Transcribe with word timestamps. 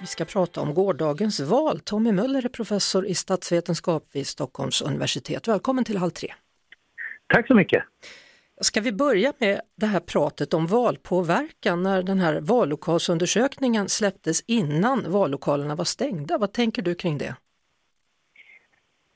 Vi 0.00 0.06
ska 0.06 0.24
prata 0.24 0.60
om 0.60 0.74
gårdagens 0.74 1.40
val. 1.40 1.80
Tommy 1.80 2.12
Möller 2.12 2.44
är 2.44 2.48
professor 2.48 3.06
i 3.06 3.14
statsvetenskap 3.14 4.04
vid 4.12 4.26
Stockholms 4.26 4.82
universitet. 4.82 5.48
Välkommen 5.48 5.84
till 5.84 5.96
Halv 5.96 6.10
tre. 6.10 6.28
Tack 7.26 7.46
så 7.46 7.54
mycket. 7.54 7.84
Ska 8.60 8.80
vi 8.80 8.92
börja 8.92 9.32
med 9.38 9.60
det 9.76 9.86
här 9.86 10.00
pratet 10.00 10.54
om 10.54 10.66
valpåverkan 10.66 11.82
när 11.82 12.02
den 12.02 12.18
här 12.18 12.40
vallokalsundersökningen 12.40 13.88
släpptes 13.88 14.44
innan 14.46 15.12
vallokalerna 15.12 15.74
var 15.74 15.84
stängda. 15.84 16.38
Vad 16.38 16.52
tänker 16.52 16.82
du 16.82 16.94
kring 16.94 17.18
det? 17.18 17.34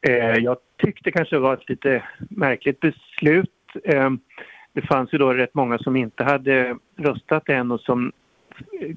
Eh, 0.09 0.37
jag 0.37 0.57
tyckte 0.79 1.11
kanske 1.11 1.37
det 1.37 1.41
var 1.41 1.55
ett 1.55 1.69
lite 1.69 2.05
märkligt 2.31 2.81
beslut. 2.81 3.51
Eh, 3.85 4.11
det 4.73 4.83
fanns 4.83 5.15
ju 5.15 5.19
då 5.19 5.33
rätt 5.33 5.55
många 5.55 5.79
som 5.79 5.97
inte 5.97 6.25
hade 6.25 6.77
röstat 6.99 7.49
än 7.49 7.71
och 7.71 7.81
som 7.81 8.13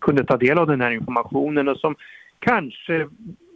kunde 0.01 0.25
ta 0.25 0.37
del 0.37 0.57
av 0.57 0.67
den 0.67 0.81
här 0.81 0.91
informationen 0.91 1.67
och 1.67 1.77
som 1.77 1.95
kanske 2.39 3.07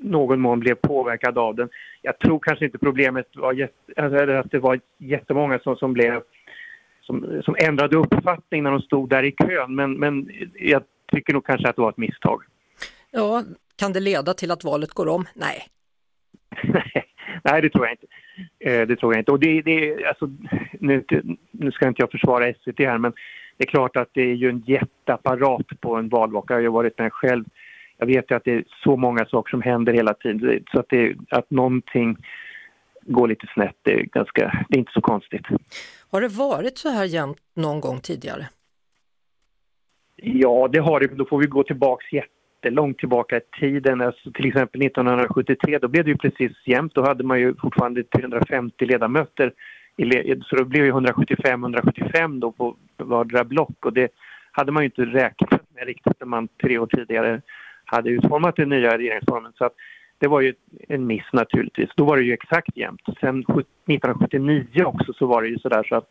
någon 0.01 0.39
mån 0.39 0.59
blev 0.59 0.75
påverkad 0.75 1.37
av 1.37 1.55
den. 1.55 1.69
Jag 2.01 2.19
tror 2.19 2.39
kanske 2.39 2.65
inte 2.65 2.77
problemet 2.77 3.27
var 3.35 3.53
jätte, 3.53 4.39
att 4.39 4.51
det 4.51 4.59
var 4.59 4.79
jättemånga 4.97 5.59
som, 5.59 5.75
som 5.75 5.93
blev 5.93 6.21
som, 7.01 7.41
som 7.45 7.55
ändrade 7.59 7.97
uppfattning 7.97 8.63
när 8.63 8.71
de 8.71 8.81
stod 8.81 9.09
där 9.09 9.23
i 9.23 9.31
kön 9.31 9.75
men, 9.75 9.93
men 9.93 10.29
jag 10.59 10.83
tycker 11.11 11.33
nog 11.33 11.45
kanske 11.45 11.69
att 11.69 11.75
det 11.75 11.81
var 11.81 11.89
ett 11.89 11.97
misstag. 11.97 12.43
Ja, 13.11 13.43
kan 13.75 13.93
det 13.93 13.99
leda 13.99 14.33
till 14.33 14.51
att 14.51 14.63
valet 14.63 14.93
går 14.93 15.07
om? 15.07 15.25
Nej. 15.33 15.67
Nej, 17.43 17.61
det 17.61 17.69
tror 17.69 17.85
jag 17.85 17.93
inte. 17.93 18.07
Eh, 18.59 18.87
det 18.87 18.95
tror 18.95 19.13
jag 19.13 19.21
inte. 19.21 19.31
Och 19.31 19.39
det, 19.39 19.61
det, 19.61 20.05
alltså, 20.05 20.29
nu, 20.79 21.03
nu 21.51 21.71
ska 21.71 21.87
inte 21.87 22.01
jag 22.01 22.11
försvara 22.11 22.53
SVT 22.53 22.79
här 22.79 22.97
men 22.97 23.13
det 23.59 23.65
är 23.65 23.69
klart 23.69 23.95
att 23.95 24.09
det 24.13 24.21
är 24.21 24.33
ju 24.33 24.49
en 24.49 24.63
jätteapparat 24.67 25.67
på 25.81 25.95
en 25.95 26.09
valvaka. 26.09 26.53
Jag 26.53 26.57
har 26.57 26.61
ju 26.61 26.69
varit 26.69 26.99
med 26.99 27.13
själv. 27.13 27.45
Jag 27.97 28.05
vet 28.05 28.31
ju 28.31 28.35
att 28.35 28.43
det 28.43 28.53
är 28.53 28.63
så 28.83 28.97
många 28.97 29.25
saker 29.25 29.49
som 29.49 29.61
händer 29.61 29.93
hela 29.93 30.13
tiden 30.13 30.63
så 30.71 30.79
att, 30.79 30.89
det, 30.89 31.15
att 31.29 31.51
någonting 31.51 32.17
går 33.01 33.27
lite 33.27 33.47
snett, 33.53 33.75
det 33.81 33.93
är, 33.93 34.03
ganska, 34.03 34.65
det 34.69 34.75
är 34.75 34.79
inte 34.79 34.91
så 34.91 35.01
konstigt. 35.01 35.45
Har 36.11 36.21
det 36.21 36.27
varit 36.27 36.77
så 36.77 36.89
här 36.89 37.05
jämnt 37.05 37.37
någon 37.53 37.81
gång 37.81 37.99
tidigare? 37.99 38.47
Ja, 40.15 40.69
det 40.71 40.79
har 40.79 40.99
det. 40.99 41.07
Då 41.07 41.25
får 41.25 41.39
vi 41.39 41.47
gå 41.47 41.63
tillbaks 41.63 42.05
jättelångt 42.13 42.97
tillbaka 42.97 43.37
i 43.37 43.41
tiden. 43.59 44.01
Alltså 44.01 44.31
till 44.31 44.47
exempel 44.47 44.81
1973, 44.81 45.79
då 45.79 45.87
blev 45.87 46.03
det 46.03 46.11
ju 46.11 46.17
precis 46.17 46.51
jämnt. 46.65 46.95
Då 46.95 47.05
hade 47.05 47.23
man 47.23 47.39
ju 47.39 47.55
fortfarande 47.55 48.03
350 48.03 48.85
ledamöter. 48.85 49.53
Så 50.45 50.55
då 50.55 50.65
blev 50.65 50.85
det 50.85 50.91
175-175 50.91 52.39
då 52.39 52.51
på 52.51 52.75
vardera 53.05 53.43
block 53.43 53.85
och 53.85 53.93
det 53.93 54.11
hade 54.51 54.71
man 54.71 54.83
ju 54.83 54.85
inte 54.85 55.05
räknat 55.05 55.61
med 55.75 55.85
riktigt 55.85 56.19
när 56.19 56.27
man 56.27 56.47
tre 56.47 56.77
år 56.77 56.87
tidigare 56.87 57.41
hade 57.85 58.09
utformat 58.09 58.55
den 58.55 58.69
nya 58.69 58.97
regeringsformen. 58.97 59.53
Så 59.55 59.65
att 59.65 59.73
det 60.17 60.27
var 60.27 60.41
ju 60.41 60.53
en 60.87 61.07
miss 61.07 61.33
naturligtvis. 61.33 61.89
Då 61.95 62.05
var 62.05 62.17
det 62.17 62.23
ju 62.23 62.33
exakt 62.33 62.77
jämnt. 62.77 63.01
Sen 63.05 63.39
1979 63.39 64.83
också 64.85 65.13
så 65.13 65.25
var 65.25 65.41
det 65.41 65.47
ju 65.47 65.59
sådär 65.59 65.83
så 65.83 65.95
att 65.95 66.07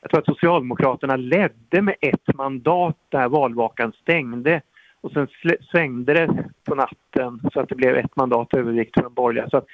jag 0.00 0.10
tror 0.10 0.20
att 0.20 0.26
Socialdemokraterna 0.26 1.16
ledde 1.16 1.82
med 1.82 1.94
ett 2.00 2.34
mandat 2.34 2.96
där 3.08 3.28
valvakan 3.28 3.92
stängde 3.92 4.60
och 5.00 5.12
sen 5.12 5.28
svängde 5.70 6.14
det 6.14 6.44
på 6.64 6.74
natten 6.74 7.40
så 7.52 7.60
att 7.60 7.68
det 7.68 7.74
blev 7.74 7.96
ett 7.96 8.16
mandat 8.16 8.54
övervikt 8.54 8.94
för 8.94 9.02
de 9.02 9.14
borgerliga. 9.14 9.50
Så 9.50 9.56
att 9.56 9.66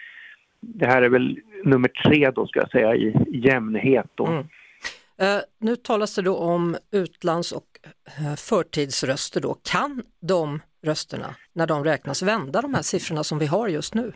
det 0.60 0.86
här 0.86 1.02
är 1.02 1.08
väl 1.08 1.38
nummer 1.64 1.88
tre 1.88 2.30
då 2.30 2.46
ska 2.46 2.60
jag 2.60 2.70
säga 2.70 2.94
i 2.94 3.14
jämnhet 3.28 4.06
då. 4.14 4.26
Mm. 4.26 4.44
Eh, 5.20 5.40
nu 5.58 5.76
talas 5.76 6.14
det 6.14 6.22
då 6.22 6.36
om 6.36 6.76
utlands 6.90 7.52
och 7.52 7.66
eh, 8.18 8.34
förtidsröster 8.34 9.40
då. 9.40 9.56
Kan 9.72 10.02
de 10.20 10.60
rösterna, 10.82 11.34
när 11.52 11.66
de 11.66 11.84
räknas, 11.84 12.22
vända 12.22 12.62
de 12.62 12.74
här 12.74 12.82
siffrorna 12.82 13.24
som 13.24 13.38
vi 13.38 13.46
har 13.46 13.68
just 13.68 13.94
nu? 13.94 14.12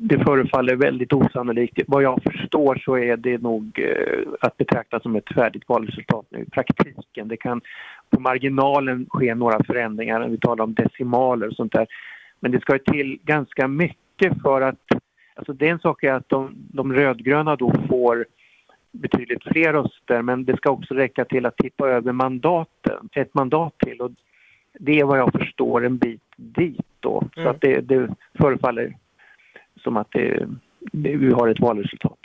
Det 0.00 0.18
förefaller 0.18 0.76
väldigt 0.76 1.12
osannolikt. 1.12 1.80
Vad 1.86 2.02
jag 2.02 2.22
förstår 2.22 2.82
så 2.84 2.98
är 2.98 3.16
det 3.16 3.38
nog 3.38 3.78
eh, 3.78 4.28
att 4.40 4.56
betrakta 4.56 5.00
som 5.00 5.16
ett 5.16 5.34
färdigt 5.34 5.68
valresultat 5.68 6.26
nu 6.30 6.38
i 6.38 6.50
praktiken. 6.50 7.28
Det 7.28 7.36
kan 7.36 7.60
på 8.10 8.20
marginalen 8.20 9.06
ske 9.10 9.34
några 9.34 9.64
förändringar, 9.64 10.20
när 10.20 10.28
vi 10.28 10.38
talar 10.38 10.64
om 10.64 10.74
decimaler 10.74 11.48
och 11.48 11.54
sånt 11.54 11.72
där. 11.72 11.86
Men 12.40 12.52
det 12.52 12.60
ska 12.60 12.78
till 12.78 13.18
ganska 13.22 13.68
mycket 13.68 14.42
för 14.42 14.60
att 14.60 14.86
Alltså 15.38 15.52
det 15.52 15.68
är 15.68 15.72
en 15.72 15.78
sak 15.78 16.02
är 16.02 16.12
att 16.12 16.28
de, 16.28 16.54
de 16.72 16.92
rödgröna 16.92 17.56
då 17.56 17.72
får 17.88 18.26
betydligt 19.00 19.42
fler 19.42 19.72
röster 19.72 20.22
men 20.22 20.44
det 20.44 20.56
ska 20.56 20.70
också 20.70 20.94
räcka 20.94 21.24
till 21.24 21.46
att 21.46 21.56
tippa 21.56 21.88
över 21.88 22.12
mandaten, 22.12 23.08
ett 23.12 23.34
mandat 23.34 23.74
till 23.78 24.00
och 24.00 24.10
det 24.78 25.00
är 25.00 25.04
vad 25.04 25.18
jag 25.18 25.32
förstår 25.32 25.86
en 25.86 25.98
bit 25.98 26.22
dit 26.36 26.86
då. 27.00 27.28
Mm. 27.36 27.44
Så 27.46 27.50
att 27.50 27.60
det, 27.60 27.80
det 27.80 28.14
förefaller 28.38 28.96
som 29.82 29.96
att 29.96 30.08
det, 30.10 30.48
det, 30.92 31.16
vi 31.16 31.32
har 31.32 31.48
ett 31.48 31.60
valresultat. 31.60 32.18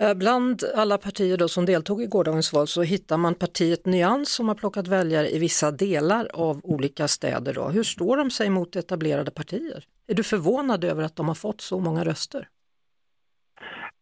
Eh, 0.00 0.14
bland 0.14 0.62
alla 0.76 0.98
partier 0.98 1.36
då 1.36 1.48
som 1.48 1.66
deltog 1.66 2.02
i 2.02 2.06
gårdagens 2.06 2.52
val 2.52 2.66
så 2.66 2.82
hittar 2.82 3.16
man 3.16 3.34
partiet 3.34 3.86
Nyans 3.86 4.32
som 4.32 4.48
har 4.48 4.54
plockat 4.54 4.88
väljare 4.88 5.30
i 5.30 5.38
vissa 5.38 5.70
delar 5.70 6.28
av 6.34 6.60
olika 6.64 7.08
städer. 7.08 7.54
Då. 7.54 7.68
Hur 7.68 7.82
står 7.82 8.16
de 8.16 8.30
sig 8.30 8.50
mot 8.50 8.76
etablerade 8.76 9.30
partier? 9.30 9.84
Är 10.06 10.14
du 10.14 10.22
förvånad 10.22 10.84
över 10.84 11.02
att 11.02 11.16
de 11.16 11.28
har 11.28 11.34
fått 11.34 11.60
så 11.60 11.78
många 11.80 12.04
röster? 12.04 12.48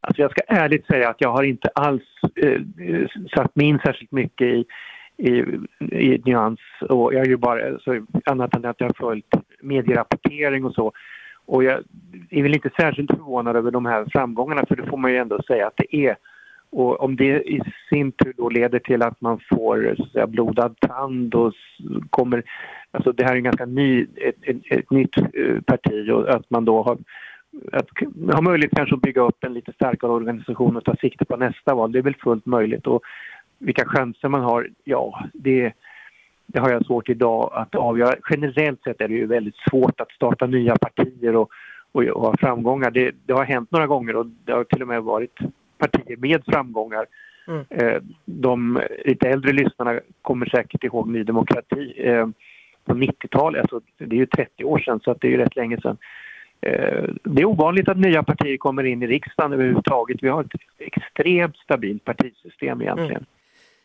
Alltså 0.06 0.22
jag 0.22 0.30
ska 0.30 0.40
ärligt 0.48 0.86
säga 0.86 1.08
att 1.08 1.20
jag 1.20 1.32
har 1.32 1.42
inte 1.42 1.68
alls 1.74 2.02
eh, 2.36 2.60
eh, 2.88 3.06
satt 3.34 3.56
mig 3.56 3.66
in 3.66 3.78
särskilt 3.78 4.12
mycket 4.12 4.46
i, 4.46 4.64
i, 5.16 5.30
i 5.90 6.22
nyans 6.24 6.60
och 6.80 7.14
jag 7.14 7.26
är 7.26 7.28
ju 7.28 7.36
bara 7.36 7.78
så, 7.78 8.06
annat 8.24 8.56
än 8.56 8.64
att 8.64 8.80
jag 8.80 8.86
har 8.86 9.08
följt 9.08 9.34
medierapportering 9.60 10.64
och 10.64 10.74
så. 10.74 10.92
Och 11.46 11.64
jag 11.64 11.82
är 12.30 12.42
väl 12.42 12.54
inte 12.54 12.70
särskilt 12.80 13.10
förvånad 13.10 13.56
över 13.56 13.70
de 13.70 13.86
här 13.86 14.06
framgångarna 14.12 14.64
för 14.68 14.76
det 14.76 14.86
får 14.86 14.96
man 14.96 15.12
ju 15.12 15.16
ändå 15.16 15.42
säga 15.42 15.66
att 15.66 15.76
det 15.76 15.96
är. 15.96 16.16
Och 16.70 17.00
om 17.00 17.16
det 17.16 17.50
i 17.50 17.60
sin 17.88 18.12
tur 18.12 18.34
då 18.36 18.48
leder 18.48 18.78
till 18.78 19.02
att 19.02 19.20
man 19.20 19.40
får 19.50 19.94
så 19.96 20.02
att 20.02 20.12
säga, 20.12 20.26
blodad 20.26 20.80
tand 20.80 21.34
och 21.34 21.52
kommer... 22.10 22.42
Alltså 22.90 23.12
det 23.12 23.24
här 23.24 23.32
är 23.32 23.36
en 23.36 23.44
ganska 23.44 23.66
ny, 23.66 24.06
ett, 24.16 24.36
ett, 24.42 24.56
ett 24.70 24.90
nytt 24.90 25.16
eh, 25.18 25.60
parti 25.66 26.10
och 26.10 26.28
att 26.28 26.50
man 26.50 26.64
då 26.64 26.82
har 26.82 26.98
att 27.72 27.88
ha 28.32 28.40
möjlighet 28.40 28.76
kanske 28.76 28.94
att 28.94 29.02
bygga 29.02 29.22
upp 29.22 29.44
en 29.44 29.54
lite 29.54 29.72
starkare 29.72 30.10
organisation 30.10 30.76
och 30.76 30.84
ta 30.84 30.96
sikte 30.96 31.24
på 31.24 31.36
nästa 31.36 31.74
val. 31.74 31.92
Det 31.92 31.98
är 31.98 32.02
väl 32.02 32.16
fullt 32.16 32.46
möjligt. 32.46 32.86
Och 32.86 33.02
vilka 33.58 33.84
chanser 33.84 34.28
man 34.28 34.40
har, 34.40 34.68
ja, 34.84 35.24
det, 35.32 35.72
det 36.46 36.60
har 36.60 36.70
jag 36.70 36.86
svårt 36.86 37.08
idag 37.08 37.50
att 37.54 37.74
avgöra. 37.74 38.14
Generellt 38.30 38.82
sett 38.82 39.00
är 39.00 39.08
det 39.08 39.14
ju 39.14 39.26
väldigt 39.26 39.56
svårt 39.70 40.00
att 40.00 40.10
starta 40.10 40.46
nya 40.46 40.76
partier 40.76 41.36
och, 41.36 41.50
och, 41.92 42.02
och 42.02 42.22
ha 42.22 42.36
framgångar. 42.36 42.90
Det, 42.90 43.14
det, 43.26 43.32
har 43.32 43.44
hänt 43.44 43.70
några 43.70 43.86
gånger 43.86 44.16
och 44.16 44.26
det 44.26 44.52
har 44.52 44.64
till 44.64 44.82
och 44.82 44.88
med 44.88 45.02
varit 45.02 45.38
partier 45.78 46.16
med 46.16 46.42
framgångar. 46.46 47.06
Mm. 47.48 47.64
Eh, 47.70 48.02
de 48.24 48.82
lite 49.04 49.28
äldre 49.28 49.52
lyssnarna 49.52 50.00
kommer 50.22 50.46
säkert 50.46 50.84
ihåg 50.84 51.08
Ny 51.08 51.24
Demokrati 51.24 51.94
eh, 51.96 52.26
på 52.84 52.94
90-talet. 52.94 53.60
Alltså, 53.60 53.80
det 53.98 54.16
är 54.16 54.20
ju 54.20 54.26
30 54.26 54.64
år 54.64 54.78
sedan 54.78 55.00
så 55.00 55.14
det 55.14 55.26
är 55.26 55.30
ju 55.30 55.36
rätt 55.36 55.56
länge 55.56 55.80
sedan. 55.80 55.96
Eh, 56.62 57.04
det 57.24 57.42
är 57.42 57.44
ovanligt 57.44 57.88
att 57.88 57.98
nya 57.98 58.22
partier 58.22 58.56
kommer 58.56 58.84
in 58.84 59.02
i 59.02 59.06
riksdagen 59.06 59.52
överhuvudtaget. 59.52 60.16
Vi 60.22 60.28
har 60.28 60.44
ett 60.44 60.60
extremt 60.78 61.56
stabilt 61.56 62.04
partisystem 62.04 62.82
egentligen. 62.82 63.10
Mm. 63.10 63.26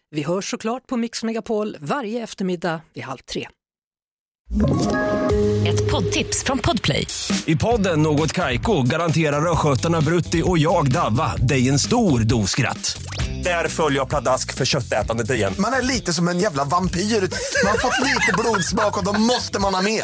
Vi 0.10 0.24
hörs 0.24 0.50
såklart 0.50 0.88
på 0.88 0.98
Mix 0.98 1.24
Megapol 1.24 1.76
varje 1.80 2.24
eftermiddag 2.24 2.82
vid 2.94 3.04
halv 3.04 3.18
tre. 3.18 3.48
Ett 5.68 5.92
poddtips 5.92 6.44
från 6.44 6.58
Podplay. 6.58 7.08
I 7.46 7.56
podden 7.56 8.02
Något 8.02 8.34
Kaiko 8.34 8.82
garanterar 8.84 9.52
östgötarna 9.52 10.02
Brutti 10.02 10.44
och 10.46 10.58
jag, 10.58 10.92
Davva, 10.92 11.36
dig 11.36 11.70
en 11.70 11.80
stor 11.80 12.20
dos 12.20 12.50
skratt. 12.50 13.02
Där 13.44 13.68
följer 13.68 14.00
jag 14.00 14.10
pladask 14.10 14.58
för 14.58 14.66
köttätandet 14.66 15.32
igen. 15.32 15.54
Man 15.60 15.74
är 15.74 15.82
lite 15.82 16.14
som 16.14 16.28
en 16.28 16.40
jävla 16.40 16.64
vampyr. 16.64 17.00
Man 17.64 17.72
har 17.72 17.78
fått 17.78 18.00
lite 18.00 18.34
blodsmak 18.38 18.98
och 18.98 19.06
då 19.06 19.20
måste 19.20 19.62
man 19.62 19.74
ha 19.74 19.82
mer. 19.82 20.04